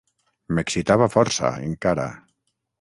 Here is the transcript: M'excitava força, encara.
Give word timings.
M'excitava 0.59 1.07
força, 1.17 1.53
encara. 1.69 2.11